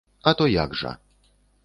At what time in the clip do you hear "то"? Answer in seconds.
0.39-0.47